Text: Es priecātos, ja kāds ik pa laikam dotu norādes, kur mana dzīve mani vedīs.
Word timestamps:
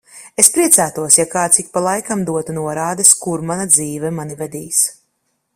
Es 0.43 0.47
priecātos, 0.53 1.17
ja 1.19 1.25
kāds 1.33 1.61
ik 1.63 1.69
pa 1.75 1.83
laikam 1.89 2.25
dotu 2.31 2.57
norādes, 2.57 3.15
kur 3.27 3.47
mana 3.51 3.71
dzīve 3.77 4.15
mani 4.21 4.43
vedīs. 4.45 4.85